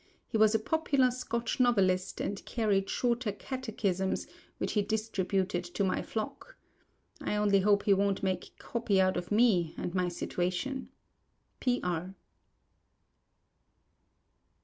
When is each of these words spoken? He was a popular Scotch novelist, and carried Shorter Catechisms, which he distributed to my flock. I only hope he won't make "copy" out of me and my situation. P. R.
He 0.25 0.35
was 0.35 0.55
a 0.55 0.59
popular 0.59 1.11
Scotch 1.11 1.59
novelist, 1.59 2.19
and 2.19 2.43
carried 2.43 2.89
Shorter 2.89 3.31
Catechisms, 3.31 4.25
which 4.57 4.71
he 4.71 4.81
distributed 4.81 5.63
to 5.63 5.83
my 5.83 6.01
flock. 6.01 6.57
I 7.21 7.35
only 7.35 7.59
hope 7.59 7.83
he 7.83 7.93
won't 7.93 8.23
make 8.23 8.57
"copy" 8.57 8.99
out 8.99 9.15
of 9.15 9.31
me 9.31 9.75
and 9.77 9.93
my 9.93 10.07
situation. 10.09 10.89
P. 11.59 11.81
R. 11.83 12.15